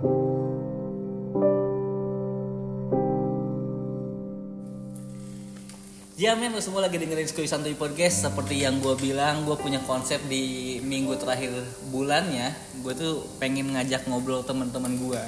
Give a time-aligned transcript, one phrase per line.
[0.00, 0.08] Ya
[6.32, 8.24] men, lu semua lagi dengerin Skuy Santuy Podcast.
[8.24, 11.52] Seperti yang gue bilang, gue punya konsep di minggu terakhir
[11.92, 12.48] bulannya
[12.80, 15.20] Gue tuh pengen ngajak ngobrol teman-teman gue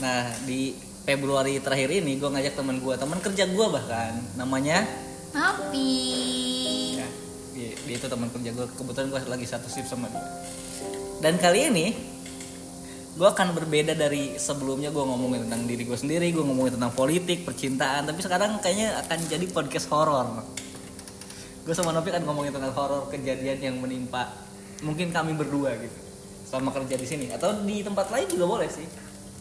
[0.00, 0.72] Nah, di
[1.04, 4.80] Februari terakhir ini gue ngajak teman gue, teman kerja gue bahkan Namanya?
[5.36, 6.96] Happy.
[7.04, 7.08] ya,
[7.52, 10.24] dia, dia itu teman kerja gue, kebetulan gue lagi satu shift sama dia.
[11.20, 12.11] Dan kali ini
[13.12, 17.44] gue akan berbeda dari sebelumnya gue ngomongin tentang diri gue sendiri gue ngomongin tentang politik
[17.44, 20.40] percintaan tapi sekarang kayaknya akan jadi podcast horor
[21.62, 24.32] gue sama Novi kan ngomongin tentang horor kejadian yang menimpa
[24.80, 25.98] mungkin kami berdua gitu
[26.42, 28.88] selama kerja di sini atau di tempat lain juga boleh sih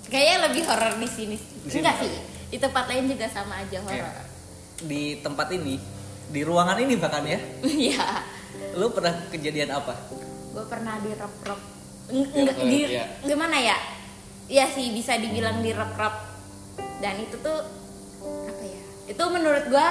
[0.01, 1.37] Kayaknya lebih horor di sini.
[1.71, 2.11] Enggak sih.
[2.51, 4.27] Di tempat lain juga sama aja Ya, horor.
[4.83, 5.79] di tempat ini
[6.27, 7.39] di ruangan ini bahkan ya
[7.87, 8.19] Iya.
[8.75, 9.95] lu pernah kejadian apa
[10.51, 11.15] Gue pernah di
[12.09, 13.05] di iya.
[13.21, 13.77] gimana ya?
[14.47, 16.15] Iya sih bisa dibilang di rep rep.
[16.99, 17.59] Dan itu tuh
[18.23, 18.81] apa ya?
[19.07, 19.87] Itu menurut gue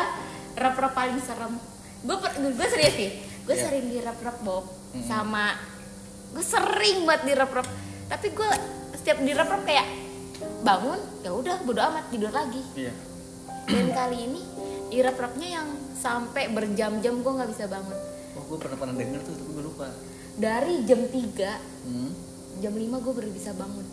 [0.57, 1.55] rep rep paling serem.
[2.03, 3.11] Gue gue serius sih.
[3.47, 3.65] Gue Iya.
[3.67, 5.07] sering di rep rep Bob Mm-mm.
[5.07, 5.55] sama
[6.31, 7.69] gue sering buat di rep rep.
[8.07, 8.51] Tapi gue
[8.95, 9.89] setiap di rep rep kayak
[10.61, 12.61] bangun ya udah bodo amat tidur lagi.
[12.73, 12.93] iya
[13.69, 14.43] dan kali ini
[14.91, 17.95] irap-rapnya yang sampai berjam-jam gue nggak bisa bangun
[18.34, 19.87] oh gue pernah pernah denger tuh tapi gue lupa
[20.41, 22.11] dari jam 3 hmm.
[22.65, 23.85] jam 5 gue baru bisa bangun.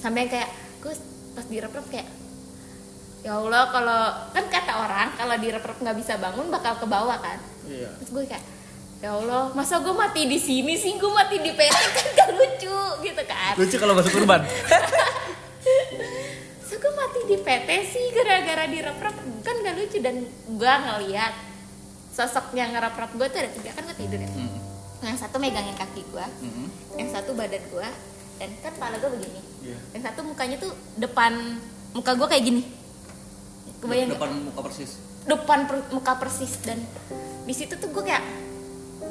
[0.00, 0.48] Sampai kayak
[0.80, 0.94] gue
[1.36, 2.08] pas di rap kayak
[3.22, 4.02] ya Allah kalau
[4.34, 7.38] kan kata orang kalau di rap nggak bisa bangun bakal ke bawah kan?
[7.68, 7.92] Iya.
[8.00, 8.44] Terus gue kayak
[9.04, 10.96] ya Allah masa gue mati di sini sih?
[10.96, 13.54] Gue mati di PT kan gak lucu gitu kan.
[13.60, 14.42] Lucu kalau masuk kurban
[16.66, 18.04] so gue mati di PT sih?
[18.16, 18.96] Gara-gara di rap
[19.44, 21.52] kan gak lucu dan gue ngeliat
[22.12, 24.30] sosok yang ngerap rap gue tuh ada tiga kan gue tidur ya.
[24.32, 24.61] Hmm.
[25.02, 26.68] Yang satu megangin kaki gue Hmm.
[26.94, 27.88] yang satu badan gue
[28.38, 29.40] dan kan kepala gue begini.
[29.62, 29.78] Iya.
[29.92, 31.58] yang satu mukanya tuh depan
[31.92, 32.62] muka gue kayak gini.
[33.78, 34.90] Kebayang depan muka persis.
[35.22, 36.78] Depan per- muka persis dan
[37.42, 38.22] di situ tuh gue kayak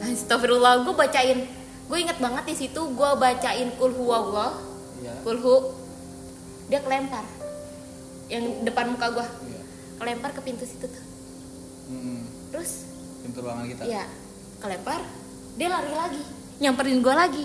[0.02, 1.40] Astagfirullah gue bacain.
[1.86, 4.56] Gue inget banget di situ gue bacain kulhu Allah
[4.98, 5.12] iya.
[5.22, 5.76] Kulhu
[6.68, 7.28] dia kelempar
[8.28, 9.62] yang depan muka gue iya.
[9.98, 11.04] Kelempar ke pintu situ tuh.
[11.88, 12.24] Hmm.
[12.50, 12.88] terus?
[13.22, 13.84] Pintu ruangan kita?
[13.86, 14.04] Ya
[14.58, 15.04] kelempar
[15.58, 16.24] dia lari lagi
[16.62, 17.44] nyamperin gue lagi.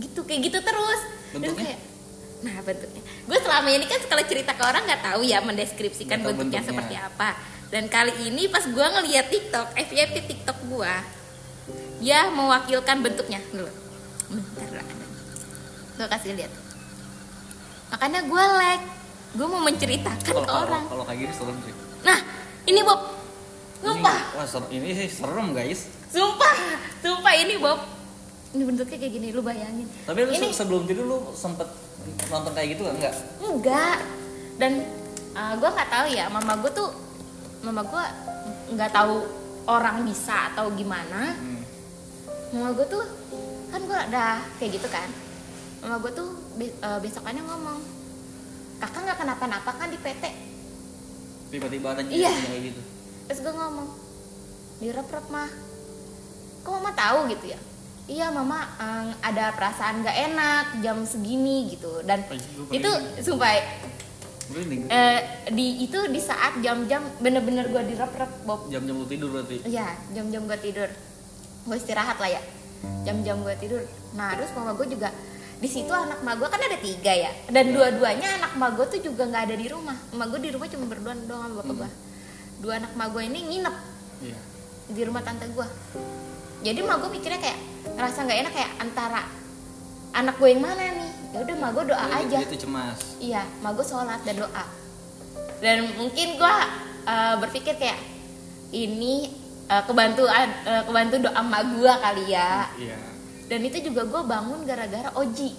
[0.00, 1.00] Gitu kayak gitu terus.
[1.30, 1.76] Dan Bentuknya?
[1.76, 1.80] kayak
[2.40, 3.02] nah bentuknya.
[3.28, 6.68] Gue selama ini kan kalau cerita ke orang nggak tahu ya mendeskripsikan bentuknya, bentuknya.
[6.72, 7.28] seperti apa.
[7.70, 10.94] Dan kali ini pas gue ngeliat TikTok FYP TikTok gue
[12.00, 13.44] dia mewakilkan bentuknya.
[13.52, 13.68] Dulu
[14.32, 14.68] bentar.
[14.80, 14.88] Lah
[16.00, 16.52] gue kasih lihat.
[17.92, 18.84] Makanya gue like
[19.30, 20.82] gue mau menceritakan kalau ke kalau orang.
[20.88, 21.74] kalau kayak gini serem sih.
[22.08, 22.18] Nah
[22.64, 23.19] ini Bob
[23.80, 26.54] sumpah Ini, wah, ser- ini sih serem guys Sumpah,
[26.98, 27.78] sumpah ini Bob.
[28.50, 29.86] Ini bentuknya kayak gini, lu bayangin.
[30.02, 31.70] tapi lu ini se- sebelum tidur lu sempet
[32.26, 33.98] nonton kayak gitu kan enggak enggak.
[34.56, 34.72] Dan
[35.32, 36.90] uh, gue nggak tahu ya, mama gue tuh,
[37.60, 38.04] mama gue
[38.70, 39.22] nggak tahu
[39.64, 41.30] orang bisa atau gimana.
[41.32, 41.62] hmm.
[42.52, 43.04] Mama gue tuh,
[43.68, 45.06] kan gue udah kayak gitu kan.
[45.80, 47.78] Mama gue tuh be- uh, besokannya ngomong,
[48.78, 50.24] kakak nggak kenapa-napa kan di PT.
[51.48, 52.30] tiba-tiba ada Iya.
[52.30, 52.82] kayak gitu
[53.30, 53.86] Terus gue ngomong,
[54.82, 55.46] direp-rep mah.
[56.66, 57.30] Kok mama tahu?
[57.30, 57.60] Gitu ya?
[58.10, 62.02] Iya mama em, ada perasaan gak enak jam segini gitu.
[62.02, 62.90] Dan Oh, iya, itu
[63.22, 63.54] sumpah
[64.90, 65.20] eh,
[65.54, 68.66] di itu di saat jam-jam bener-bener gue direp-rep Bob.
[68.66, 69.62] Jam-jam lu tidur berarti?
[69.62, 70.90] Iya jam-jam gue tidur.
[71.70, 72.42] Gue istirahat lah ya.
[73.06, 73.78] Jam-jam gue tidur.
[74.18, 75.14] Nah terus mama gue juga
[75.62, 77.30] di situ anak ma gue kan ada tiga ya.
[77.46, 77.74] Dan Iya.
[77.78, 79.94] dua-duanya anak ma gue tuh juga nggak ada di rumah.
[80.18, 81.78] Ma gue di rumah cuma berdua doang sama bapak Hmm.
[81.78, 82.09] gue
[82.60, 83.76] dua anak ma gue ini nginep
[84.22, 84.38] iya.
[84.86, 85.66] di rumah tante gue
[86.60, 87.58] jadi ma gue mikirnya kayak
[87.96, 89.22] ngerasa nggak enak kayak antara
[90.10, 91.10] anak gue yang mana nih?
[91.30, 92.38] Ya udah ma gue doa Dia- aja.
[92.42, 92.98] dia tuh cemas.
[93.16, 94.64] Iya ma gue sholat dan doa.
[95.62, 96.54] Dan mungkin gue
[97.06, 97.96] uh, berpikir kayak
[98.74, 99.30] ini
[99.70, 102.66] uh, kebantuan uh, kebantu doa ma gue kali ya.
[102.74, 102.98] Iya.
[103.46, 105.54] Dan itu juga gue bangun gara-gara Oji.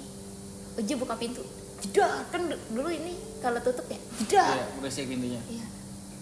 [0.77, 1.41] Oji buka pintu.
[1.81, 3.97] Jedar kan du- dulu ini kalau tutup ya.
[4.21, 5.41] Jedar iya beresik pintunya.
[5.47, 5.65] Iya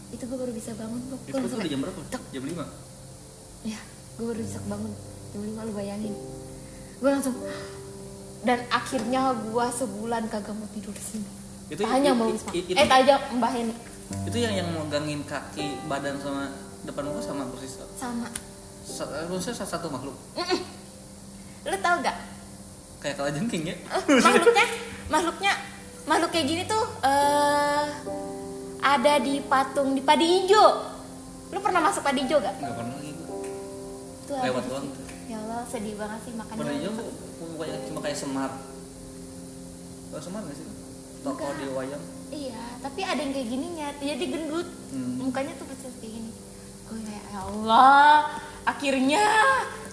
[0.10, 2.00] itu gue baru bisa bangun gue itu itu udah jam berapa?
[2.08, 2.22] Tek.
[2.32, 2.66] jam lima?
[3.62, 3.80] Ya
[4.16, 4.92] gue baru bisa bangun.
[5.30, 6.14] Jam lima lu bayangin.
[6.98, 7.36] Gue langsung
[8.40, 11.30] dan akhirnya gue sebulan kagak mau tidur di sini.
[11.70, 13.74] Itu- tanya i- mau Wisma eh tanya mbah Heni.
[14.26, 16.50] Itu yang yang megangin kaki badan sama
[16.82, 18.26] depan muka sama persis sama.
[18.82, 20.18] Sa- maksudnya salah satu makhluk?
[21.62, 22.18] Lu tau gak
[23.00, 23.76] kayak kalajengking ya?
[23.78, 24.66] Eh, makhluknya
[25.08, 25.54] makhluknya
[26.04, 27.86] makhluk kayak gini tuh eh
[28.80, 30.68] ada di patung di padi hijau.
[31.50, 32.56] Lu pernah masuk padi hijau gak?
[32.58, 33.38] Nggak pernah lagi gua
[34.24, 34.86] Tuh Lewat doang.
[35.26, 36.90] ya Allah sedih banget sih makanya pernah aja
[37.46, 38.50] mukanya cuma kayak semar.
[38.50, 40.10] Gitu.
[40.10, 40.68] Allah sedih banget sih?
[41.20, 42.04] Toko di wayang.
[42.30, 45.18] iya tapi ada yang kayak gininya jadi gendut Hmm.
[45.20, 46.32] mukanya tuh persis kayak gini.
[46.86, 48.14] Gue kayak ya Allah
[48.64, 49.26] akhirnya.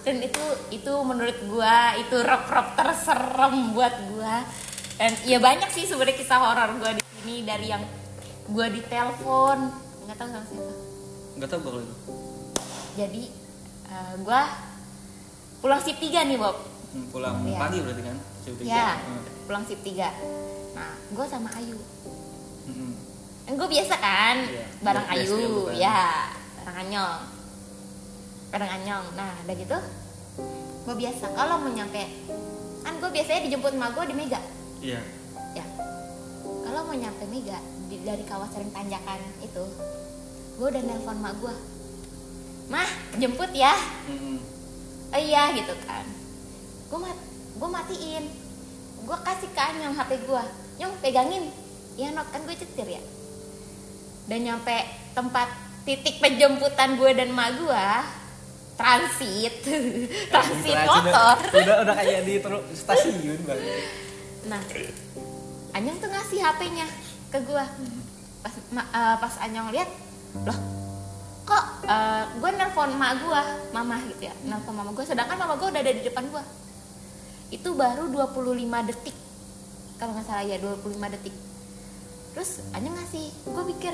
[0.01, 0.39] Dan itu
[0.71, 4.39] itu menurut gua itu rep-rep terserem buat gua.
[4.95, 7.83] Dan ya banyak sih sebenarnya kisah horor gua di sini dari yang
[8.47, 9.59] gua ditelepon
[10.03, 10.73] nggak tahu sama siapa
[11.33, 11.95] Enggak tahu gue kalau itu.
[12.95, 13.23] jadi
[13.87, 14.41] eh, gua
[15.59, 16.57] pulang shift 3 nih Bob
[16.87, 17.59] Hmm, pulang Iya.
[17.59, 18.17] pagi berarti kan?
[18.39, 18.71] Shift tiga.
[18.71, 19.21] ya Hmm.
[19.43, 20.07] pulang shift 3
[20.73, 21.77] nah gua sama Ayu
[22.63, 22.93] Hmm.
[23.43, 25.73] kan gue biasa kan Iya, bareng ya, Ayu bukan?
[25.73, 25.99] ya
[26.57, 27.19] bareng Anyong
[28.49, 29.77] bareng Anyong nah udah gitu
[30.83, 32.03] gue biasa kalau mau nyampe
[32.81, 34.39] kan gue biasanya dijemput emak gue di Mega
[34.79, 34.99] Iya.
[35.53, 35.65] ya
[36.61, 39.63] kalau mau nyampe Mega di- dari kawasan tanjakan itu.
[40.57, 41.55] Gue udah nelpon emak gue
[42.67, 43.71] mah jemput ya.
[44.07, 44.43] Hmm.
[45.07, 46.03] oh iya gitu kan.
[46.87, 47.19] Gue mat
[47.55, 48.25] gue matiin.
[49.01, 50.43] Gue kasih ke Anyong HP gue
[50.77, 51.47] nyong pegangin.
[51.95, 53.01] Ya not kan gue cetir ya.
[54.27, 54.75] Dan nyampe
[55.13, 55.47] tempat
[55.81, 57.85] titik penjemputan gue dan mak gue
[58.77, 59.55] transit.
[60.31, 61.35] Transit Udah- motor.
[61.55, 62.35] Udah udah kayak di
[62.75, 63.83] stasiun banget.
[64.47, 64.61] nah
[65.71, 66.85] Anyong tuh ngasih HP-nya
[67.27, 67.63] ke gue
[68.39, 69.89] pas ma- eh, pas Anyong lihat
[70.41, 70.59] loh
[71.43, 73.41] kok eh, gue nelpon mak gue
[73.71, 76.43] mama gitu ya nelpon mama gue sedangkan mama gue udah ada di depan gue
[77.49, 78.43] itu baru 25
[78.85, 79.15] detik
[79.95, 81.33] kalau nggak salah ya 25 detik.
[82.29, 83.93] Terus Anyong ngasih gue pikir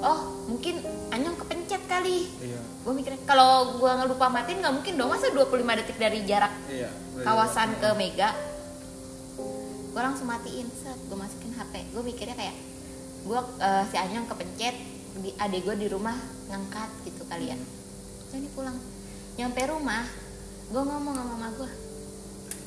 [0.00, 0.80] oh mungkin
[1.10, 2.32] Anyong kepencet kali.
[2.40, 2.60] Iya.
[2.80, 6.88] gue mikir kalau gue ngelupa matiin nggak mungkin dong masa 25 detik dari jarak Iya.
[7.20, 8.32] kawasan ke Mega?
[9.90, 12.56] Gue langsung matiin set gue masukin HP gue mikirnya kayak
[13.24, 14.76] gue eh, si Anyang kepencet
[15.22, 16.18] di adek gue di rumah
[16.50, 17.56] ngangkat gitu kali ya.
[18.34, 18.76] Jadi pulang.
[19.38, 20.04] Nyampe rumah
[20.64, 21.70] gue ngomong sama mama gue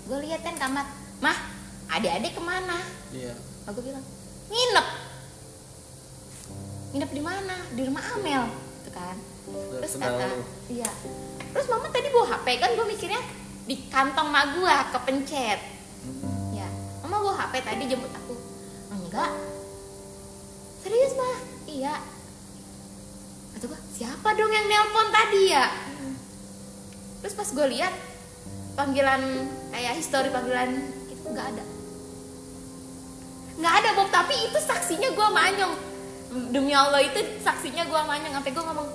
[0.08, 0.86] gue lihat kan kamar.
[1.20, 1.38] Mah
[1.92, 2.80] adik-adik ke mana?
[3.12, 3.36] Iya.
[3.68, 4.06] Gue bilang
[4.48, 4.88] nginep.
[6.96, 7.56] Nginep di mana?
[7.76, 8.44] Di rumah Amel.
[8.82, 9.16] Gitu kan.
[9.84, 10.28] Terus kata
[10.72, 10.90] iya.
[11.52, 13.22] Terus mama tadi bawa HP kan gue mikirnya
[13.68, 15.60] di kantong mak gue kepencet.
[16.56, 16.68] Ya
[17.04, 18.27] mama bawa HP tadi jemput aku
[19.08, 19.32] enggak.
[20.84, 21.96] Serius mah iya.
[23.56, 25.66] Kata gue siapa dong yang nelpon tadi ya?
[27.24, 27.94] Terus pas gue lihat
[28.78, 31.64] panggilan kayak histori panggilan itu nggak ada.
[33.58, 34.10] Nggak ada Bob.
[34.12, 35.74] Tapi itu saksinya gue manyong
[36.52, 38.88] demi Allah itu saksinya gue manyong sampai gue ngomong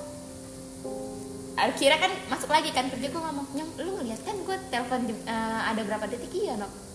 [1.53, 5.61] akhirnya kan masuk lagi kan kerja gue ngomong nyong lu ngeliat kan gue telepon eh,
[5.73, 6.33] ada berapa detik?
[6.33, 6.92] Iya nok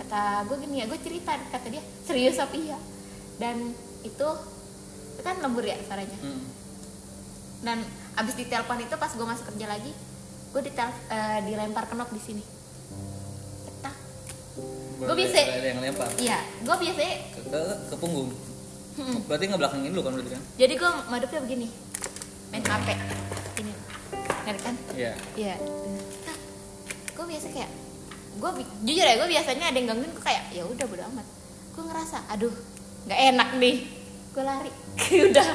[0.00, 2.78] kata gue gini ya gue cerita kata dia serius apa iya
[3.36, 3.56] dan
[4.00, 4.28] itu
[5.10, 6.44] itu kan lembur ya suaranya Hmm.
[7.60, 7.78] dan
[8.16, 9.92] abis ditelepon itu pas gue masuk kerja lagi
[10.50, 12.42] gue ditel eh, dilempar kenop di sini
[13.62, 13.94] cetak
[14.98, 16.08] Gua Berarti bisa- Ada yang lempar.
[16.16, 18.30] iya gue biasanya Ke, ke, ke punggung.
[18.96, 20.42] hmm, Berarti ngebelakangin lu kan berarti kan?
[20.56, 21.68] jadi gue madepnya begini
[22.50, 22.88] main hp
[23.58, 23.72] ini
[24.42, 25.12] ngerti kan Iya.
[25.34, 25.54] Iya.
[27.12, 27.70] Gue biasa kayak
[28.32, 28.50] gue
[28.82, 31.26] jujur ya gue biasanya ada yang gangguin gue kayak ya udah bodo amat.
[31.72, 32.54] Gue ngerasa aduh
[33.04, 33.76] nggak enak nih.
[34.30, 34.70] Gue lari.
[35.30, 35.48] udah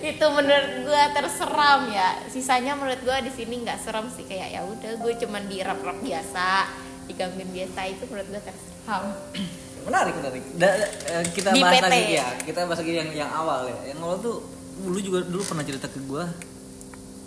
[0.00, 2.08] itu menurut gue terseram ya.
[2.28, 5.80] Sisanya menurut gue di sini nggak serem sih kayak ya udah gue cuman di rap
[5.80, 6.70] rap biasa
[7.04, 9.04] digangguin biasa itu menurut gue terseram.
[9.84, 10.40] Menarik, menarik.
[10.56, 11.92] Da- da- eh, kita Di bahas PT.
[11.92, 12.28] lagi ya.
[12.40, 13.92] Kita bahas lagi yang yang awal ya.
[13.92, 14.36] Yang awal tuh
[14.80, 16.24] lu juga dulu pernah cerita ke gua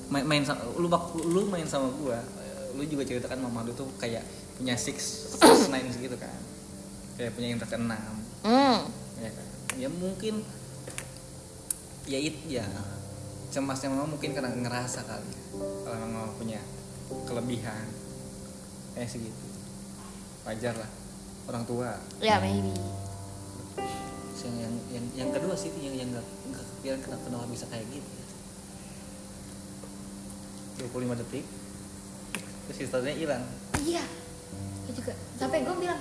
[0.10, 0.90] main, main sama lu
[1.22, 4.26] lu main sama gua eh, lu juga ceritakan mama lu tuh kayak
[4.58, 4.98] punya six,
[5.38, 6.34] six nine gitu kan.
[7.18, 8.14] Kayak punya indra keenam
[8.46, 8.86] Hmm.
[9.18, 9.48] ya kan?
[9.78, 10.46] Ya mungkin
[12.06, 12.66] ya it ya.
[13.48, 15.34] Cemasnya mama mungkin karena ngerasa kali
[15.86, 16.60] kalau mama punya
[17.26, 17.88] kelebihan
[18.94, 19.46] kayak segitu
[20.44, 20.92] wajar lah
[21.48, 21.96] orang tua.
[22.20, 22.74] Ya maybe.
[24.48, 27.84] yang yang yang, yang kedua sih yang yang nggak nggak kepikiran kenapa kenapa bisa kayak
[27.92, 28.08] gitu
[30.88, 31.46] 25 detik
[32.68, 33.44] terus historinya hilang.
[33.82, 34.06] Iya.
[34.84, 35.14] Gue juga.
[35.36, 36.00] Sampai gue bilang,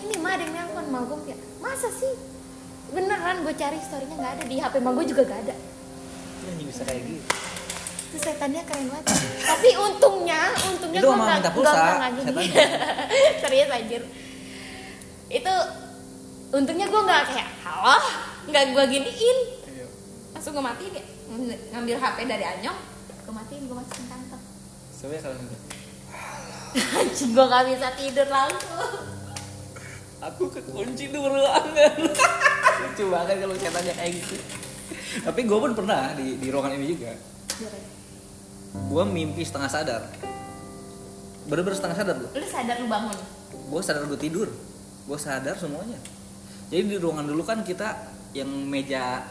[0.00, 2.14] ini mah ada yang nelpon mau gue kayak, masa sih?
[2.90, 5.54] Beneran gue cari historinya nggak ada di HP mah gue juga gak ada.
[6.44, 7.24] anjing bisa kayak gitu
[8.12, 9.04] Terus setannya keren banget.
[9.42, 12.64] Tapi untungnya, untungnya Itu gue nggak minta nggak pulsa, nggak setannya.
[13.42, 14.02] Serius anjir.
[15.26, 15.54] Itu
[16.52, 17.98] untungnya gue nggak kayak, halo,
[18.46, 19.38] nggak gue giniin.
[20.30, 22.78] Langsung gue matiin ya, Ng- ngambil HP dari Anyong,
[23.24, 24.42] gue matiin, gue masukin kantong.
[24.94, 25.36] sebenarnya kalau
[26.74, 29.14] Anjing gue gak bisa tidur langsung.
[30.18, 31.94] aku kekunci di ruangan.
[32.80, 34.34] Lucu banget kalau setannya kayak gitu.
[35.20, 37.12] Tapi gue pun pernah di di ruangan ini juga.
[38.88, 40.02] Gue mimpi setengah sadar.
[41.44, 43.18] Bener-bener setengah sadar gue Lu sadar lu bangun?
[43.54, 44.48] gue sadar gue tidur.
[45.04, 46.00] Gue sadar semuanya.
[46.66, 47.92] Jadi di ruangan dulu kan kita
[48.32, 49.22] yang meja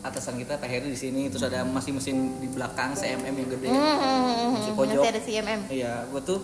[0.00, 3.68] atasan kita Pak Heri di sini terus ada masih mesin di belakang CMM yang gede.
[3.68, 5.00] Hmm, Di pojok.
[5.00, 5.60] ada CMM.
[5.70, 6.40] iya gue tuh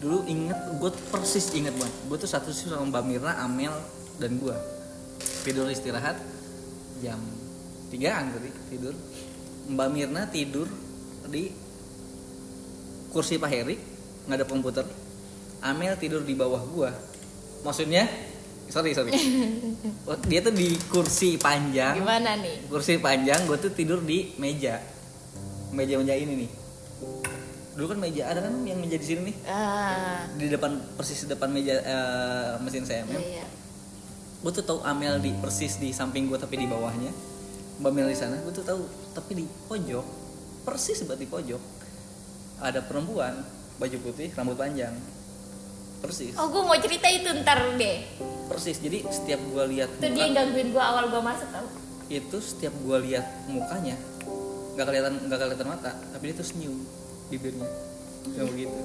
[0.00, 1.94] dulu inget gue persis inget banget.
[2.08, 3.72] Gue tuh satu sih sama Mbak Mirna Amel
[4.16, 4.56] dan gue
[5.44, 6.16] tidur istirahat
[7.04, 7.20] jam
[7.92, 8.96] 3an tadi tidur.
[9.70, 10.66] Mbak Mirna tidur
[11.28, 11.52] di
[13.12, 13.76] kursi Pak Heri
[14.24, 14.86] nggak ada komputer.
[15.60, 16.90] Amel tidur di bawah gua.
[17.60, 18.08] Maksudnya
[18.72, 19.12] sorry sorry.
[20.32, 22.00] Dia tuh di kursi panjang.
[22.00, 22.72] Gimana nih?
[22.72, 24.80] kursi panjang gue tuh tidur di meja.
[25.76, 26.50] Meja meja ini nih
[27.70, 29.36] dulu kan meja ada kan yang meja di sini nih?
[29.46, 33.46] Ah, di depan persis depan meja eh, mesin CMM iya.
[34.40, 37.12] gue tuh tahu Amel di persis di samping gue tapi di bawahnya.
[37.80, 40.04] Mbak Mel di sana gue tuh tahu tapi di pojok
[40.64, 41.62] persis di pojok
[42.60, 43.40] ada perempuan
[43.80, 44.92] baju putih rambut panjang.
[46.00, 46.32] Persis.
[46.40, 48.00] Oh, gue mau cerita itu ntar deh.
[48.48, 51.68] persis jadi setiap gue lihat Itu dia yang gangguin gue awal gue masuk tau.
[52.10, 53.94] itu setiap gue lihat mukanya
[54.74, 56.78] nggak kelihatan nggak kelihatan mata tapi dia tuh senyum
[57.30, 57.68] bibirnya.
[58.34, 58.78] Kayak begitu.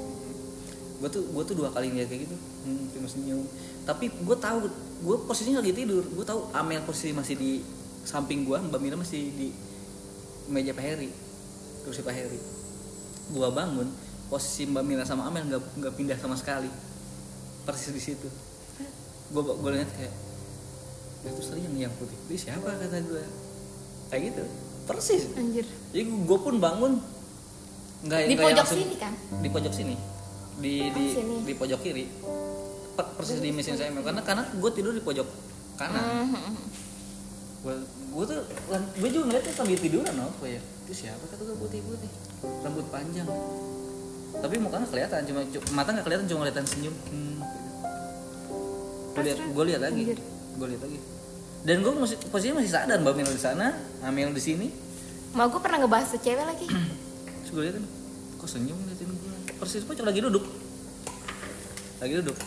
[1.02, 2.36] Gue tuh gue tuh dua kali ngeliat kayak gitu.
[2.66, 3.44] Hmm, cuma senyum
[3.86, 4.66] tapi gue tahu
[5.06, 6.02] gue posisinya lagi tidur.
[6.10, 7.62] Gue tahu Amel posisi masih di
[8.02, 9.54] samping gue Mbak Mira masih di
[10.50, 11.10] meja Pak Heri.
[11.86, 12.40] Kursi Pak Heri.
[13.30, 13.86] Gue bangun
[14.28, 16.68] posisi Mbak Mira sama Amel nggak nggak pindah sama sekali.
[17.62, 18.28] Persis di situ.
[19.30, 20.14] Gue gue lihat kayak
[21.26, 22.66] "Ya, terus tadi yang yang putih putih siapa?
[22.66, 23.24] kata gue
[24.10, 24.44] kayak gitu.
[24.86, 25.30] Persis.
[25.38, 25.66] Anjir.
[25.94, 27.02] jadi gue pun bangun
[28.06, 29.14] nggak Di nggak pojok sini kan?
[29.36, 29.96] di pojok sini.
[30.56, 31.36] Di di Oh, sini.
[31.44, 32.06] di pojok kiri.
[32.96, 35.28] Per- persis di mesin saya karena karena gue tidur di pojok
[35.76, 36.30] kanan.
[36.30, 36.54] Mhm.
[37.60, 37.76] gue
[38.14, 38.40] gue tuh
[38.96, 42.12] gue juga ngeliatnya sambil tiduran loh kayak itu siapa kata gue putih putih
[42.62, 43.26] rambut panjang.
[44.36, 46.96] Tapi mukanya kelihatan cuma cu- mata nggak kelihatan cuma kelihatan senyum.
[47.10, 47.42] Hmm.
[49.12, 50.04] gue lihat gue lihat lagi.
[50.56, 51.00] gue lihat lagi.
[51.66, 54.68] Dan gue masih posisinya masih sadar mbak Mel di sana Amel di sini.
[55.34, 56.68] Mau gue pernah ngebahas cewek lagi.
[57.42, 57.86] terus gue liatin
[58.46, 60.46] kok senyum ngeliatin gue persis pocong lagi duduk.
[61.98, 62.38] Lagi duduk.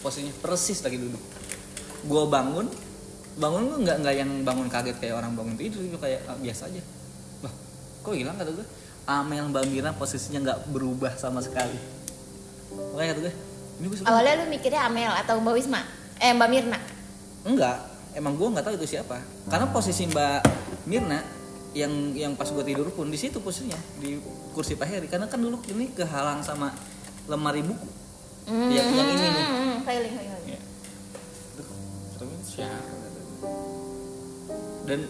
[0.00, 1.20] Posisinya persis lagi duduk.
[2.08, 2.72] Gue bangun
[3.36, 6.72] bangun gue nggak nggak yang bangun kaget kayak orang bangun tidur gitu kayak ah, biasa
[6.72, 6.80] aja.
[7.44, 7.52] Lah
[8.00, 8.66] kok hilang kata gue
[9.04, 11.76] Amel Mbak Mira posisinya nggak berubah sama sekali.
[12.96, 13.34] Makanya kata gue
[13.76, 15.84] ini gue Awalnya lu mikirnya Amel atau Mbak Wisma?
[16.16, 16.80] Eh Mbak Mirna.
[17.44, 17.76] enggak
[18.16, 19.20] emang gue nggak tahu itu siapa.
[19.52, 20.40] Karena posisi Mbak
[20.88, 21.41] Mirna
[21.72, 24.20] yang yang pas gue tidur pun di situ posisinya di
[24.52, 26.68] kursi Pak Heri karena kan dulu ini kehalang sama
[27.24, 27.88] lemari buku
[28.46, 30.46] yang yang ini nih Hmm, keliling, keliling.
[30.48, 30.60] Ya.
[31.54, 31.68] Duh,
[32.14, 32.94] tapi siapa
[34.82, 35.00] dan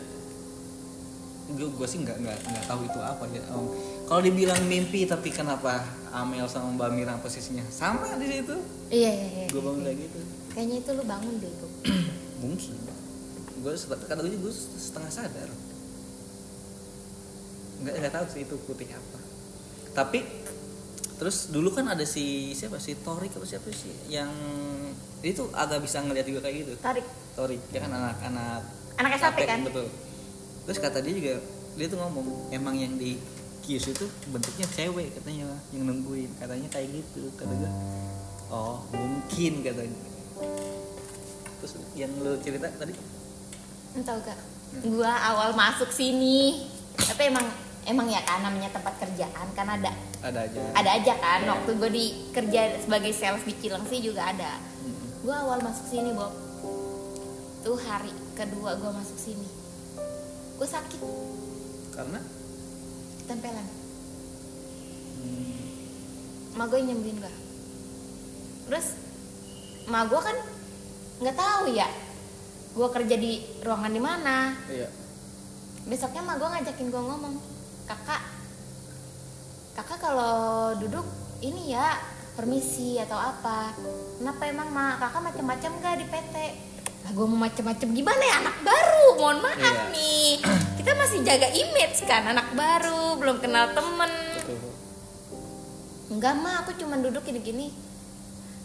[1.51, 3.67] gue gue sih nggak nggak nggak tahu itu apa ya Om.
[4.07, 8.57] kalau dibilang mimpi tapi kenapa Amel sama Mbak Mira posisinya sama di situ
[8.89, 9.47] Iya, iya, iya.
[9.49, 10.19] gue bangun kayak gitu
[10.53, 11.67] Kayaknya itu lu bangun deh itu.
[12.39, 12.73] mungkin
[13.59, 13.73] gue
[14.05, 15.49] kata gue gue setengah sadar
[17.83, 19.19] nggak nggak tahu sih itu putih apa.
[19.93, 20.25] Tapi
[21.19, 22.99] terus dulu kan ada si siapa sih?
[23.03, 23.93] Torik apa siapa sih?
[24.09, 24.31] Yang
[25.23, 26.73] itu agak bisa ngeliat juga kayak gitu.
[26.79, 27.07] Tarik.
[27.35, 27.61] Torik.
[27.71, 28.63] Dia kan anak-anak
[29.01, 29.61] Anak SAP SAP, kan?
[29.67, 29.87] betul.
[30.69, 31.35] Terus kata dia juga
[31.73, 33.17] dia tuh ngomong emang yang di
[33.63, 36.31] kios itu bentuknya cewek katanya yang nungguin.
[36.39, 37.31] Katanya kayak gitu.
[37.35, 37.71] Kata gue
[38.53, 39.97] oh mungkin katanya
[41.63, 42.91] terus yang lo cerita tadi?
[43.95, 44.39] Entah gak?
[44.83, 46.67] Gua awal masuk sini,
[46.99, 47.47] tapi emang
[47.85, 49.93] emang ya kan namanya tempat kerjaan kan ada.
[50.23, 50.61] Ada aja.
[50.79, 51.51] Ada aja kan Iya.
[51.51, 54.59] waktu gue di kerja sebagai sales di Cilengsi juga ada.
[54.83, 55.23] Mm-mm.
[55.23, 56.31] gue awal masuk sini Bob.
[57.63, 59.47] Tuh hari kedua gue masuk sini.
[60.59, 61.01] Gue sakit.
[61.93, 62.19] Karena?
[63.23, 63.67] Tempelan
[65.23, 67.35] hmm, ma gue nyembuhin gue
[68.67, 68.87] terus
[69.87, 70.37] ma gue kan
[71.23, 71.87] nggak tahu ya
[72.73, 74.57] gue kerja di ruangan di mana.
[74.65, 74.89] Iya.
[75.85, 77.35] Besoknya ma gue ngajakin gue ngomong
[77.85, 78.23] kakak
[79.73, 80.37] kakak kalau
[80.77, 81.05] duduk
[81.41, 81.99] ini ya
[82.33, 83.77] permisi atau apa?
[84.17, 86.37] Kenapa emang ma kakak macam-macam gak di PT
[87.03, 88.35] lah gue mau macam-macam gimana ya?
[88.47, 89.91] Anak baru mohon maaf Iya.
[89.91, 90.31] nih.
[90.79, 94.13] Kita masih jaga image kan anak baru belum kenal temen.
[96.09, 97.75] Enggak ma aku cuma duduk gini-gini.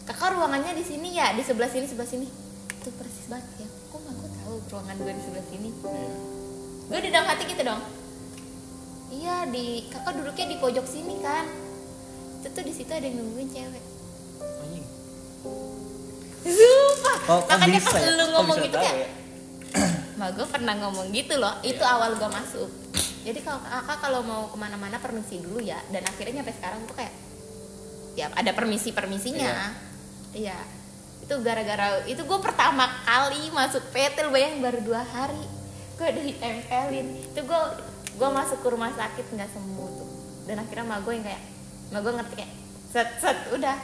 [0.05, 2.27] Kakak ruangannya di sini ya di sebelah sini sebelah sini.
[2.77, 3.67] Itu persis banget ya.
[3.89, 5.69] Kok gue tahu ruangan gue di sebelah sini?
[5.73, 6.09] Iya.
[6.87, 7.81] Gue di dalam hati gitu dong
[9.09, 11.45] iya di kakak duduknya di pojok sini kan.
[12.41, 13.83] Itu tuh di situ ada yang nungguin cewek.
[14.61, 14.85] Anjing.
[16.47, 18.11] Sumpah, Oh, makanya bisa pas ya?
[18.15, 19.09] lu ngomong gitu kayak ya?
[20.17, 21.93] Mbak gue pernah ngomong gitu loh, itu Iya.
[21.93, 22.69] awal gue masuk.
[23.21, 25.77] Jadi kalau kakak kalau mau ke mana-mana permisi dulu ya.
[25.91, 27.13] Dan akhirnya sampai sekarang gue kayak
[28.17, 29.77] Ya ada permisi-permisinya.
[30.33, 30.57] Iya.
[31.21, 35.45] Itu gara-gara itu gue pertama kali masuk PT lu bayangin baru dua hari.
[36.01, 37.07] Gue ditempelin.
[37.29, 37.61] Itu gue
[38.17, 40.09] gue masuk ke rumah sakit nggak sembuh tuh.
[40.49, 41.41] Dan akhirnya mah gue yang kayak
[41.93, 42.51] mah gue ngerti kayak
[42.89, 43.77] set set udah.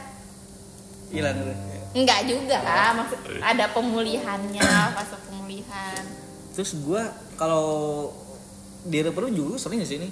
[1.14, 1.56] Hilang tuh
[1.94, 2.58] Enggak juga
[2.98, 6.02] maksud ada pemulihannya fase pemulihan.
[6.50, 7.02] Terus gue
[7.38, 8.10] kalau
[8.84, 10.10] di reper juga sering sih ini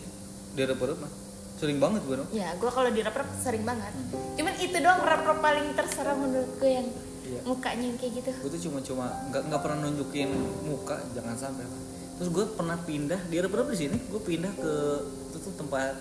[0.55, 1.11] di reper mah.
[1.59, 3.91] Sering banget gue dong ya gue kalau di rep sering banget.
[4.39, 6.89] Cuman itu doang rep paling terserah menurut gue yang
[7.23, 7.39] Iya.
[7.47, 8.31] mukanya yang kayak gitu.
[8.35, 10.29] Gue tuh cuma cuma nggak nggak pernah nunjukin
[10.67, 11.81] muka jangan sampai lah
[12.19, 13.97] terus gue pernah pindah di reper di sini?
[14.09, 14.75] Gue pindah ke
[15.33, 15.97] itu tuh tempat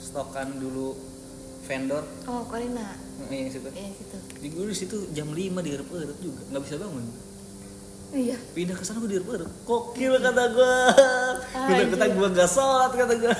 [0.00, 0.96] stokan dulu
[1.64, 2.04] vendor.
[2.26, 2.96] Oh Nah,
[3.28, 3.68] yang situ.
[3.70, 4.16] Ya situ.
[4.40, 7.04] Di gue di situ jam 5 di reper juga nggak bisa bangun.
[8.10, 8.36] Iya.
[8.56, 10.74] Pindah ke sana gue di reper kokil kata gue
[11.54, 12.16] Ah, kata kata iya.
[12.18, 13.30] gue gak sholat kata gue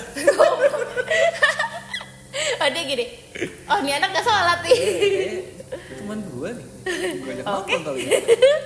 [2.63, 3.07] oh dia gini.
[3.67, 4.79] Oh ini anak gak sholat nih.
[5.75, 6.67] Itu teman gue nih.
[7.19, 8.11] Gue ajak nonton kali ya.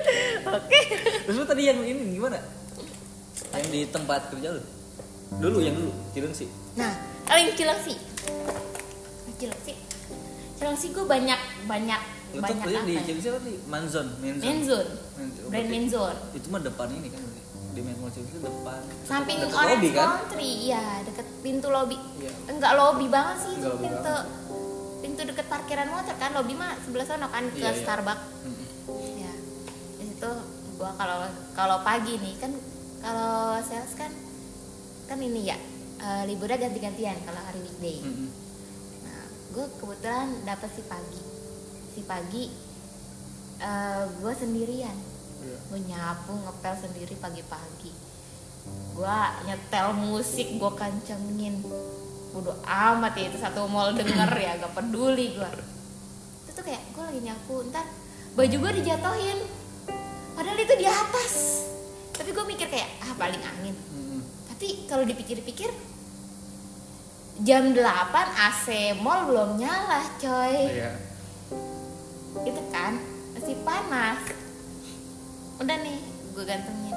[0.60, 0.80] oke.
[1.24, 2.36] Terus lu tadi yang ini gimana
[3.74, 4.62] di tempat kerja lu?
[5.34, 5.90] Dulu yang dulu
[6.30, 7.94] sih nah kalau yang Cilengsi.
[9.34, 9.74] Cilengsi.
[10.54, 12.00] Cilengsi gue banyak banyak
[12.30, 13.02] Lu banyak kerja apa di ya?
[13.02, 14.06] Chelsea apa di Manzon?
[14.18, 14.38] Manzon.
[14.38, 15.46] Menzon Manzon.
[15.50, 17.22] brand Menzon itu mah depan ini kan
[17.74, 18.78] di Mall Chelsea depan.
[19.02, 20.08] Samping Deket Orange lobby kan?
[20.14, 21.98] Country iya deket pintu lobby.
[22.22, 22.30] Iya.
[22.46, 24.14] enggak lobby banget sih Enggak pintu
[25.00, 27.82] pintu deket parkiran motor kan lobby mah sebelah sana kan ke Iya, iya.
[27.82, 28.24] Starbucks.
[28.40, 28.66] Mm-mm.
[29.18, 29.32] ya
[29.96, 30.30] di situ
[30.74, 31.18] gua kalau
[31.52, 32.54] kalau pagi nih kan
[33.04, 34.08] kalau sales kan
[35.04, 35.58] kan ini ya
[36.00, 38.00] eh, liburnya ganti-gantian kalau hari weekday.
[38.00, 38.32] Mm-mm.
[39.04, 41.22] nah gue kebetulan dapet si pagi.
[41.92, 42.44] Si pagi
[43.60, 44.96] eh gue sendirian.
[45.44, 45.58] Iya.
[45.68, 47.92] gue nyapu ngepel sendiri pagi-pagi.
[48.96, 51.60] Gue nyetel musik gue kencengin.
[52.32, 55.50] Bodo amat ya itu satu mall denger ya gak peduli gue
[56.42, 57.86] itu tuh kayak gue lagi nyapu ntar
[58.34, 59.38] baju gue dijatohin
[60.34, 61.34] padahal itu di atas
[62.14, 64.20] tapi gue mikir kayak ah paling angin Mm-mm.
[64.46, 65.70] tapi kalau dipikir-pikir
[67.40, 67.82] jam 8
[68.14, 70.92] AC mall belum nyala coy Iya.
[72.40, 72.98] itu kan
[73.32, 74.20] masih panas
[75.56, 75.98] udah nih
[76.30, 76.94] gue gantengin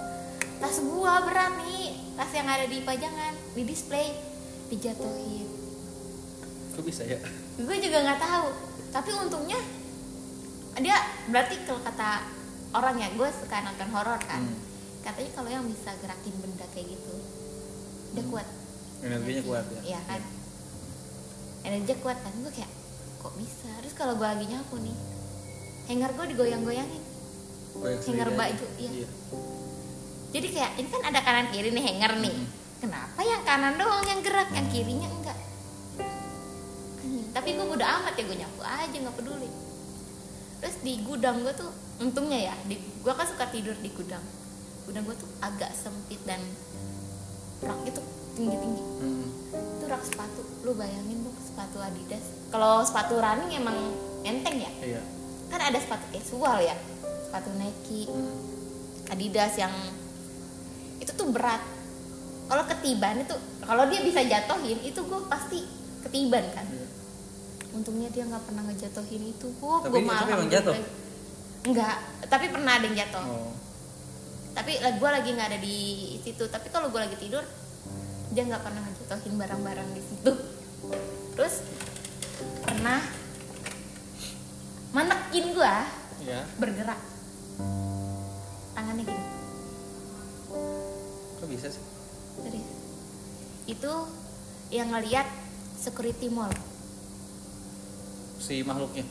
[0.57, 4.13] tas gua berat nih tas yang ada di pajangan di display
[4.67, 5.45] dijatuhin
[6.73, 7.17] Kok bisa ya?
[7.57, 8.47] gue juga nggak tahu
[8.91, 9.57] tapi untungnya
[10.77, 12.21] dia berarti kalau kata
[12.71, 14.57] orang ya gue suka nonton horor kan Hmm.
[15.07, 17.13] Katanya kalau yang bisa gerakin benda kayak gitu
[18.11, 18.31] dia Hmm.
[18.33, 18.47] kuat.
[18.97, 19.81] Energinya kuat ya.
[19.95, 20.21] Iya kan?
[21.63, 22.71] Energinya kuat kan gue kayak
[23.17, 23.71] kok bisa?
[23.79, 24.97] Terus kalau gue lagi nyapu nih
[25.87, 27.03] hanger gue digoyang-goyangin.
[27.77, 29.05] Goyang Hanger baju, iya.
[30.33, 32.33] jadi kayak ini kan ada kanan kiri nih hanger nih.
[32.33, 32.49] Mm-mm.
[32.81, 35.37] kenapa yang kanan doang yang gerak yang kirinya enggak?
[36.97, 39.49] Hmm, tapi gue udah amat ya gue nyapu aja nggak peduli.
[40.57, 41.69] Terus di gudang gue tuh
[42.01, 44.21] untungnya ya di gue kan suka tidur di gudang
[44.87, 46.39] gudang gue tuh agak sempit dan
[47.59, 47.99] rak itu
[48.33, 49.27] tinggi tinggi Mm-mm.
[49.51, 53.77] itu rak sepatu lu bayangin dong sepatu Adidas kalau sepatu running emang
[54.23, 55.01] enteng ya Iya.
[55.47, 56.75] kan ada sepatu casual ya
[57.21, 58.07] sepatu Nike
[59.07, 59.73] Adidas yang
[60.97, 61.59] itu tuh berat
[62.47, 65.67] kalau ketiban itu kalau dia bisa jatohin itu gue pasti
[66.01, 66.87] ketiban kan Iya.
[67.73, 70.75] untungnya dia nggak pernah ngejatohin itu gue gue malah tapi emang jatuh?
[71.65, 71.95] enggak
[72.25, 73.51] tapi pernah ada yang jatuh Oh.
[74.57, 75.77] Tapi gue lagi nggak ada di
[76.17, 76.49] situ.
[76.49, 77.45] Tapi kalau gue lagi tidur
[78.33, 80.31] dia nggak pernah ngejatuhin barang-barang di situ.
[81.37, 81.61] Terus
[82.65, 82.99] pernah
[84.91, 85.73] manekin gue
[86.25, 86.41] Iya.
[86.57, 86.97] bergerak.
[88.73, 89.23] Tangannya gini.
[91.37, 91.83] Kok bisa sih?
[92.41, 92.69] serius.
[93.69, 93.93] Itu
[94.73, 95.29] yang ngeliat
[95.77, 96.49] security mall.
[98.41, 99.05] Si makhluknya?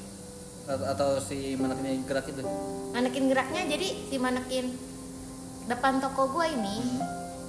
[0.66, 2.42] Atau, si manaknya gerak itu?
[2.90, 4.72] manekin geraknya jadi si manekin
[5.66, 7.02] depan toko gue ini Hmm.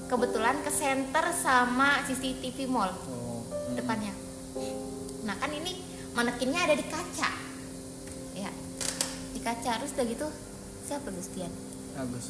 [0.07, 3.43] kebetulan ke center sama CCTV mall Oh.
[3.43, 3.75] mm.
[3.75, 4.13] depannya
[5.21, 7.31] nah kan ini manekinnya ada di kaca
[8.33, 8.51] ya
[9.33, 10.27] di kaca terus udah gitu
[10.83, 11.51] siapa Gustian
[11.93, 12.29] Bagus.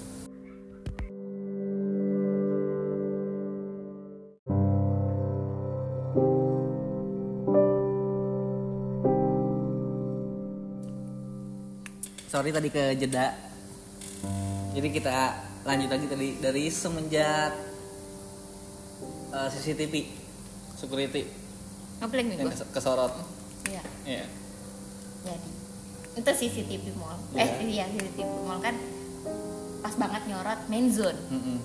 [12.28, 13.34] Sorry tadi ke jeda.
[14.76, 15.15] Jadi kita
[15.67, 17.51] lanjut lagi tadi dari semenjak
[19.30, 19.93] eh, CCTV
[20.73, 21.23] security
[21.97, 23.13] ngapain nih yang gue kes- kesorot.
[23.65, 24.25] iya Iya.
[25.23, 25.49] jadi
[26.15, 27.43] itu CCTV mall Iya.
[27.43, 28.75] eh iya CCTV mall kan
[29.80, 31.58] pas banget nyorot main zone Mm-mm.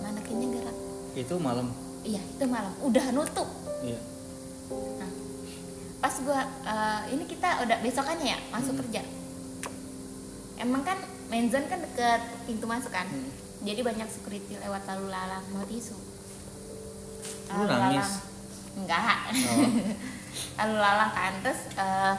[0.00, 0.76] manekinnya gerak
[1.14, 1.70] Itu malam.
[2.02, 4.00] iya itu malam udah nutup Iya.
[4.98, 5.10] Nah,
[5.98, 8.80] pas gua eh, ini kita udah besokannya ya masuk Hmm.
[8.82, 9.02] kerja
[10.58, 13.06] emang kan main zone kan deket pintu masuk kan?
[13.08, 13.30] Hmm.
[13.58, 15.44] jadi banyak security lewat lalu lalang.
[15.52, 15.96] Mau tisu?
[17.52, 18.24] Lu nangis?
[18.78, 19.18] enggak.
[19.34, 19.68] Oh.
[20.62, 21.32] lalu lalang kan.
[21.42, 22.14] Terus eh,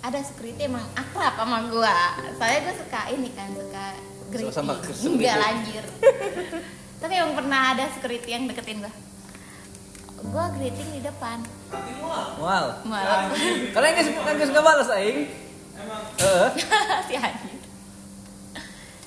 [0.00, 1.96] ada security emang akrab sama gua.
[2.40, 3.84] Soalnya gua suka ini kan suka
[4.30, 5.84] greeting Sama enggak lanjir
[7.02, 8.92] tapi emang pernah ada security yang deketin gua?
[10.30, 11.42] Gua greeting di depan.
[12.38, 12.84] Wow.
[12.84, 13.32] malah
[13.72, 15.49] Kalian guys guys nggak balas aing.
[16.20, 16.48] Heeh.
[17.08, 17.60] si anjir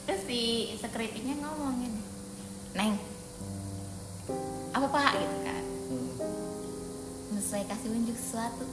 [0.03, 0.41] terus si
[0.83, 2.01] security-nya ngomong gini
[2.75, 2.99] neng
[4.73, 5.11] apa pak?
[5.21, 5.63] Gitu kan.
[7.43, 8.65] Saya kasih unjuk sesuatu.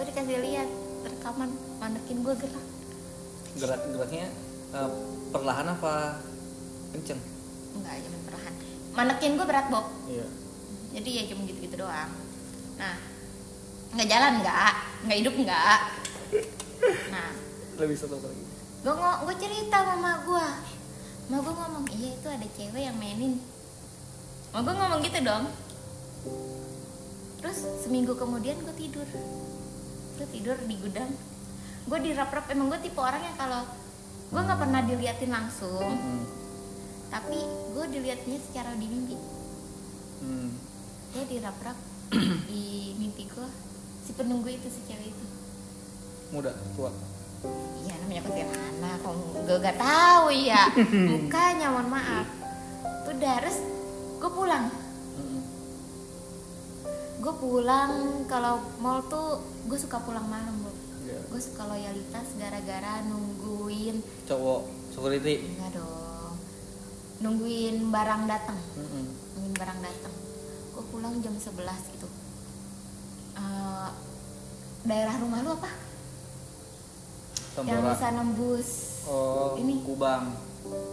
[0.00, 0.68] Gue dikasih lihat
[1.04, 2.66] rekaman manekin gue gerak.
[3.60, 4.32] Gerak geraknya
[4.72, 4.90] eh,
[5.28, 6.24] perlahan apa
[6.96, 7.20] kenceng?
[7.76, 8.54] enggak aja perlahan.
[8.96, 9.86] Manekin gue berat bob.
[10.08, 10.26] Iya.
[10.90, 12.10] jadi ya cuma gitu-gitu doang.
[12.80, 12.96] Nah
[13.92, 14.72] nggak jalan nggak.
[15.04, 15.99] Nggak hidup nggak
[17.10, 17.32] nah.
[17.76, 18.44] Lebih satu lagi.
[18.80, 20.46] gue gue cerita sama gue
[21.30, 23.38] ma gue ngomong iya itu ada cewek yang mainin.
[24.50, 25.44] Ma gue ngomong gitu dong.
[27.40, 29.06] Terus seminggu kemudian gue tidur.
[30.18, 31.12] Gue tidur di gudang.
[31.86, 33.62] Gue dirap-rap emang gue tipe orang yang kalau
[34.30, 36.22] gue nggak pernah diliatin langsung Hmm.
[37.10, 37.42] tapi
[37.74, 39.18] gue dilihatnya secara di mimpi.
[40.22, 40.54] Hmm.
[41.10, 41.74] gue dirap-rap
[42.50, 43.48] di mimpi gue
[44.06, 45.26] si penunggu itu si cewek itu
[46.30, 46.90] Muda, tua.
[47.80, 50.62] Iya namanya kuntilanak, kok gue gak tahu ya
[51.08, 52.26] mukanya mohon maaf.
[53.04, 53.58] Udah terus
[54.16, 54.68] gue pulang,
[57.18, 57.92] gue pulang
[58.24, 60.72] kalau mall tuh gue suka pulang malam bro.
[61.02, 61.18] Iya.
[61.26, 65.34] Gue suka loyalitas gara-gara nungguin Cowok security.
[65.50, 66.34] enggak dong,
[67.20, 69.08] nungguin barang datang, Hmm.
[69.34, 70.14] nungguin barang datang.
[70.70, 71.50] Gue pulang jam 11
[71.90, 72.08] gitu.
[73.34, 73.88] Eh,
[74.82, 75.70] daerah rumah lu apa?
[77.62, 77.92] Yang Tambora.
[77.92, 78.68] bisa nembus
[79.02, 79.74] Oh, Ini.
[79.80, 80.24] Kubang.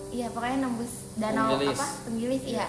[0.09, 1.75] Iya pokoknya nembus danau Tenggilis.
[1.75, 2.55] apa Tenggilis Iya.
[2.55, 2.67] iya.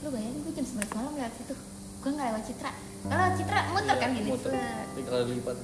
[0.00, 1.54] Lu bayangin gue jam 11 malam lewat situ.
[2.00, 2.70] Gue nggak lewat Citra.
[3.02, 4.24] Kalau lewat Citra muter kan gini.
[4.24, 4.52] Iya, Muter.
[4.94, 5.56] Tiga kali lipat.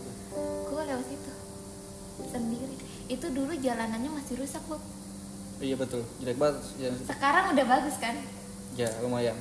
[0.67, 1.33] Gue lewat situ
[2.23, 2.77] sendiri.
[3.09, 4.81] Itu dulu jalanannya masih rusak Bob.
[5.59, 6.05] Iya betul.
[6.21, 6.57] Jelek banget.
[6.77, 7.09] jalan situ.
[7.09, 8.15] Sekarang udah bagus kan?
[8.75, 9.37] Ya lumayan.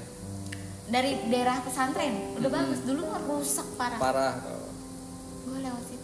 [0.87, 2.59] Dari daerah pesantren udah Mm-mm.
[2.63, 2.79] bagus.
[2.81, 3.99] Dulu mah rusak parah.
[3.99, 4.33] Parah.
[5.43, 5.98] Gue lewat situ.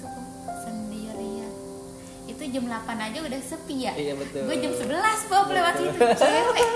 [2.35, 3.93] Itu jam 8 aja udah sepi ya.
[3.95, 4.43] Iya betul.
[4.43, 6.67] Gue jam 11 Bob lewat situ cewek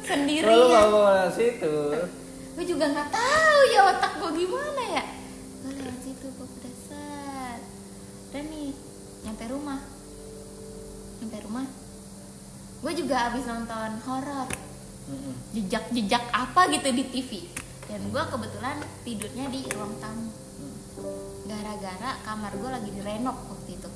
[0.00, 0.48] sendirian.
[0.48, 1.74] Kalau nggak mau lewat situ.
[2.54, 5.04] gue juga nggak tahu ya otak gue gimana ya.
[5.60, 7.60] Gue lewat situ gue udah set
[8.32, 8.72] dan nih
[9.28, 9.80] nyampe rumah.
[11.20, 11.66] Nyampe rumah.
[12.80, 14.48] Gue juga abis nonton horor.
[15.52, 17.30] Jejak-jejak apa gitu di TV
[17.92, 20.32] dan gue kebetulan tidurnya di ruang tamu.
[21.44, 23.88] Gara-gara kamar gue lagi direnov waktu itu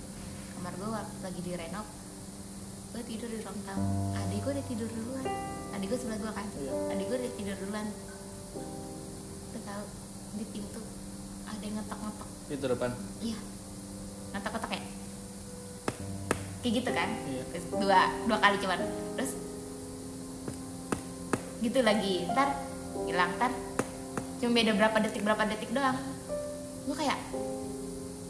[0.68, 1.86] kamar gue lagi direnov
[2.92, 4.12] gue tidur di ruang tamu.
[4.16, 5.24] Adik gue udah tidur duluan.
[5.72, 6.46] Adik gue sebelah gue kan?
[6.60, 6.72] Iya.
[6.92, 7.86] adik gue udah tidur duluan.
[9.48, 9.82] Gue tahu
[10.36, 10.80] di pintu
[11.48, 12.28] ada yang ngetok-ngetok.
[12.52, 12.90] Itu depan.
[13.24, 13.38] iya.
[14.36, 14.82] Ngetok-ngetok ya
[16.58, 17.08] kayak gitu kan?
[17.16, 17.42] Iya.
[17.48, 18.80] Terus dua dua kali cuman.
[19.16, 19.32] Terus
[21.64, 22.28] gitu lagi.
[22.28, 22.48] Ntar
[23.08, 23.32] hilang.
[23.40, 23.52] Ntar
[24.36, 25.96] cuma beda berapa detik berapa detik doang.
[26.84, 27.16] Gue kayak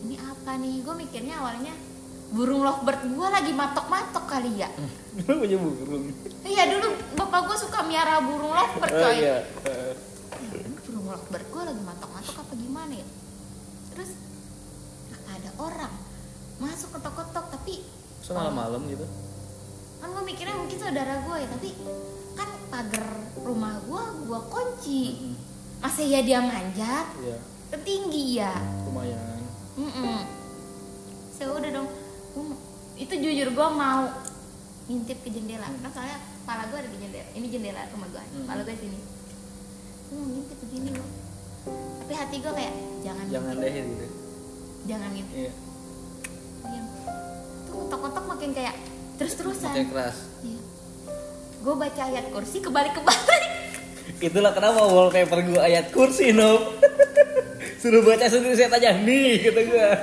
[0.06, 0.86] ini apa nih?
[0.86, 1.87] Gue mikirnya awalnya
[2.28, 4.68] burung lovebird gue lagi matok-matok kali ya
[5.18, 6.04] Lu punya burung.
[6.42, 9.38] iya dulu bapak gue suka miara burung lovebird Oh coy iya.
[9.64, 9.92] Eh,
[10.54, 13.06] Ini burung lovebird gue lagi matok-matok apa gimana ya
[13.88, 14.10] terus
[15.26, 15.94] ada orang
[16.58, 17.74] masuk ketok-ketok tapi
[18.18, 19.06] So malam-malam gitu.
[19.98, 21.68] kan gue mikirnya mungkin saudara gue ya tapi
[22.34, 25.34] kan pagar rumah gue gue kunci Hmm.
[25.80, 27.38] masa ya dia manjat Iya.
[27.70, 28.52] ketinggi ya
[28.84, 29.40] Lumayan.
[29.76, 30.20] Mm-mm.
[31.30, 31.88] saya udah dong
[32.40, 32.62] mau-
[32.94, 34.00] itu jujur gue mau
[34.84, 38.42] ngintip ke jendela kan soalnya kepala gue ada di jendela ini jendela rumah gue Hmm.
[38.42, 38.98] kepala gue sini
[40.04, 41.08] gue mau ngintip begini loh
[41.98, 44.06] tapi hati gue kayak jangan Jangan ngintip, deh gitu.
[44.84, 45.52] jangan ngintip Iya.
[46.64, 47.04] diam tuh
[47.70, 48.74] kotak-kotak makin kayak
[49.14, 50.16] terus-terusan Makin keras.
[50.40, 50.60] Iya.
[51.58, 53.44] Gue baca ayat kursi kebalik-kebalik.
[54.24, 56.78] Itulah kenapa wallpaper gua ayat kursi, Nob.
[57.80, 59.88] Suruh baca sendiri saya tanya, nih kata gua.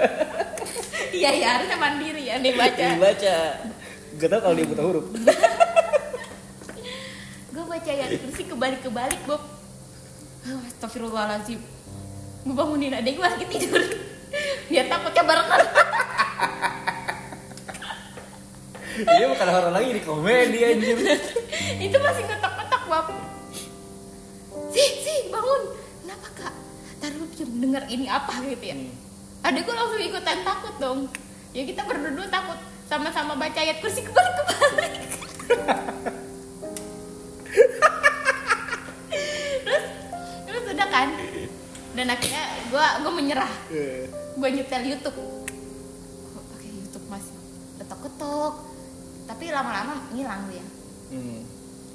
[1.16, 2.86] Iya ya harusnya mandiri ya nih baca.
[3.00, 3.38] Dibaca.
[4.20, 5.06] Gak tau kalau dia buta huruf.
[7.56, 9.40] Gue baca ayat kursi kebalik-kebalik Bob.
[10.46, 11.64] Oh, Astagfirullahaladzim.
[12.44, 13.80] Gue bangunin adek gue lagi tidur.
[14.70, 15.64] Dia takutnya barengan.
[19.00, 21.00] Dia bukan horor lagi di komedi anjir.
[21.80, 23.08] Itu masih ngetok-ngetok Bob.
[24.76, 25.62] Si, si bangun.
[26.04, 26.54] Kenapa kak?
[27.00, 28.76] Taruh diam denger ini apa gitu ya.
[28.76, 29.48] Hmm.
[29.48, 31.00] Adek gue langsung ikutan takut dong.
[31.56, 32.60] Ya kita berdua takut
[32.92, 34.94] sama-sama baca ayat kursi kebalik kebalik.
[39.64, 39.86] Terus
[40.46, 41.10] terus udah kan?
[41.96, 43.54] Dan akhirnya gue gue menyerah.
[44.36, 45.16] Gue nyetel YouTube.
[45.16, 47.24] Gua pakai YouTube mas.
[47.80, 48.54] Ketok ketok
[49.26, 50.62] tapi lama-lama ngilang dia
[51.16, 51.40] hmm.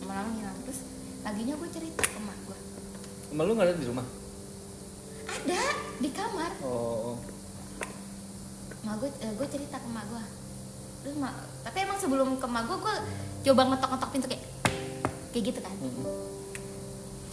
[0.02, 0.56] lama-lama ngilang.
[0.66, 0.80] Terus
[1.20, 2.58] paginya gue cerita ke emak gue
[3.30, 4.06] Emang lu nggak ada di rumah?
[5.30, 5.62] Ada
[6.02, 6.50] di kamar.
[6.66, 7.14] Oh
[8.84, 10.24] emak gue gue cerita ke emak gue
[11.00, 12.96] terus emak tapi emang sebelum ke emak gue gue
[13.50, 14.44] coba ngetok-ngetok pintu kayak
[15.30, 15.72] kayak gitu kan.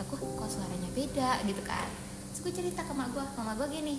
[0.06, 1.90] Aku kok suaranya beda gitu kan.
[2.32, 3.96] Terus gue cerita ke emak gue mama gue gini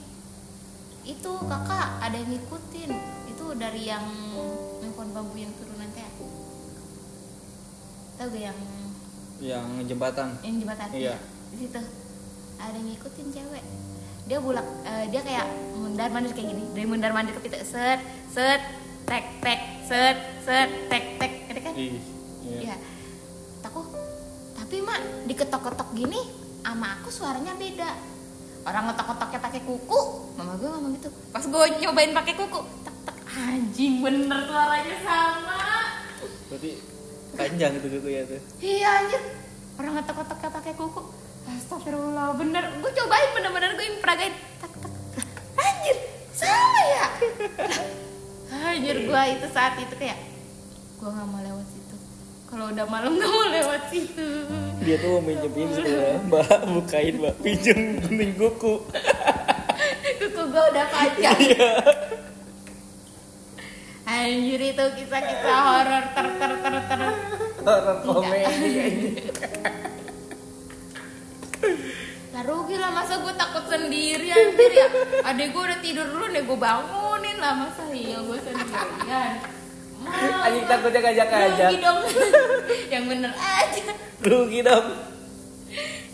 [1.09, 2.91] itu kakak ada yang ngikutin
[3.33, 4.05] itu dari yang
[4.99, 6.05] pohon bambu yang turunan teh
[8.19, 8.59] tau gak yang
[9.39, 10.35] yang jembatan?
[10.43, 10.89] Yang jembatan?
[10.91, 11.15] Iya.
[11.55, 11.81] di situ.
[12.59, 13.65] Ada yang ngikutin cewek
[14.29, 16.63] dia bulak eh, dia kayak mundar mandir kayak gini.
[16.77, 18.61] Dari mundar mandir ke pintu set set
[19.09, 21.75] tek tek set set tek tek ada kan?
[21.75, 21.97] Iya.
[22.73, 22.77] ya
[23.65, 23.81] aku
[24.53, 26.21] tapi mak diketok-ketok gini
[26.61, 27.91] sama aku suaranya beda.
[28.69, 30.01] Orang ngetok-ketoknya pakai kuku.
[30.37, 31.09] Mama gue ngomong gitu.
[31.33, 33.17] Pas gue nyobain pakai kuku tek tek.
[33.33, 35.61] Anjing bener suaranya sama.
[36.53, 36.71] Berarti
[37.33, 38.41] panjang itu kuku ya tuh.
[38.61, 39.23] Iya anjir.
[39.81, 41.03] Orang ngetok-ketoknya pakai kuku
[41.57, 42.65] astagfirullah bener.
[42.85, 44.93] Gue cobain bener-bener gue peragain tek tek
[45.57, 45.97] anjir
[46.37, 47.07] sama ya?
[48.69, 50.19] Anjir gue itu saat itu kayak
[50.99, 51.97] gue nggak mau lewat situ.
[52.49, 54.29] Kalau udah malam nggak mau lewat situ.
[54.83, 56.59] Dia tuh mau minjemin sekolah mbak.
[56.69, 57.35] Bukain mbak.
[57.41, 58.75] Pinjem gunting kuku.
[60.19, 61.39] Kuku gue udah panjang.
[61.39, 61.71] Iya.
[64.09, 67.01] Anjir itu kisah-kisah horor ter ter ter ter.
[67.61, 68.73] Horor komedi
[72.49, 74.89] rugi lah masa gue takut sendiri anjir ya.
[75.23, 79.33] Adek gue udah tidur dulu nih gue bangunin lah masa iya gue sendirian.
[80.41, 81.69] Anjing takutnya ngajak-ngajak.
[81.69, 82.01] Rugi dong.
[82.93, 83.85] Yang bener aja.
[84.19, 84.87] Rugi dong.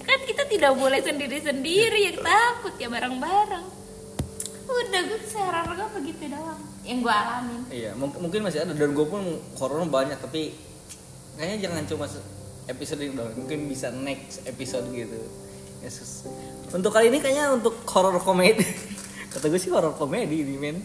[0.05, 3.66] Kan kita tidak boleh sendiri-sendiri Yang takut ya bareng-bareng.
[4.64, 7.61] Udah gue seharap gue begitu doang Yang gue alamin.
[7.68, 9.23] Iya mung- mungkin masih ada dan gue pun
[9.55, 10.57] horor banyak tapi
[11.37, 12.05] kayaknya jangan cuma
[12.64, 15.20] episode ini dong mungkin bisa next episode gitu
[15.85, 16.25] Yesus.
[16.73, 18.64] Untuk kali ini kayaknya untuk horor komedi.
[19.33, 20.77] Kata gue sih horor komedi ini men.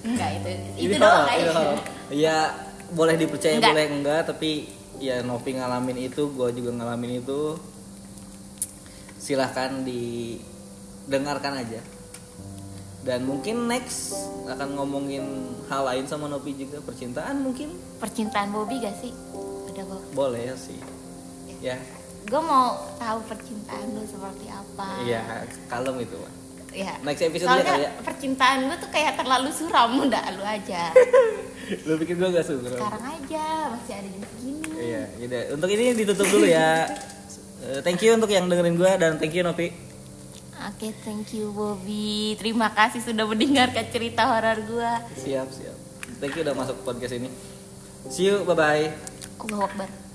[0.00, 0.48] Enggak itu
[0.88, 1.78] Itu doang horor.
[2.08, 2.54] ya
[2.88, 3.70] boleh dipercaya Enggak.
[3.74, 7.58] boleh enggak tapi ya Novi ngalamin itu gue juga ngalamin itu.
[9.18, 11.82] Silahkan didengarkan aja.
[13.02, 14.14] Dan mungkin next
[14.46, 15.22] akan ngomongin
[15.66, 16.78] hal lain sama Novi juga.
[16.80, 17.70] Percintaan mungkin?
[17.98, 19.14] Percintaan Bobby gak sih?
[19.70, 20.78] Udah gue boleh sih.
[21.58, 21.78] Ya
[22.26, 24.88] Gue mau tahu percintaan lu seperti apa.
[25.06, 25.22] Iya
[25.70, 26.32] kalem itu Pak.
[26.76, 27.90] ya Next episode soalnya kali ya.
[28.04, 30.90] percintaan gue tuh kayak terlalu suram udah lu aja.
[31.86, 34.70] Lu pikir gue gak suka sekarang aja masih ada jam segini.
[34.76, 35.42] Iya yaudah.
[35.56, 36.86] untuk ini ditutup dulu ya.
[37.64, 39.74] Eh, thank you untuk yang dengerin gue dan thank you Novi.
[40.66, 42.38] Oke thank you Bobby.
[42.38, 45.74] Terima kasih sudah mendengarkan cerita horor gue siap siap.
[46.18, 47.30] Thank you udah masuk podcast ini.
[48.10, 48.86] See you bye bye
[49.42, 50.05] Allahu Akbar